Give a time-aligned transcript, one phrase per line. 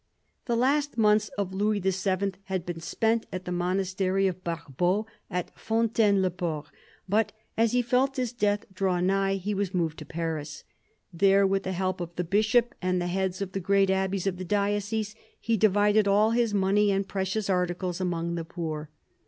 [0.45, 2.31] The last months of Louis VII.
[2.45, 6.65] had been spent at the monastery of Barbeaux, at Fontaine~le Port;
[7.07, 10.63] but as he felt his death draw nigh he was moved to Paris.
[11.13, 14.37] There, with the help of the bishop and the heads of the great abbeys of
[14.37, 18.89] the diocese, he divided all his money and precious articles among the poor.